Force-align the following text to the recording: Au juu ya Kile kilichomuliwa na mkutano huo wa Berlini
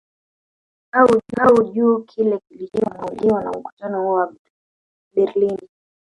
Au 0.91 1.63
juu 1.73 1.93
ya 1.99 2.01
Kile 2.05 2.39
kilichomuliwa 2.49 3.43
na 3.43 3.51
mkutano 3.51 4.01
huo 4.01 4.13
wa 4.13 4.33
Berlini 5.15 5.69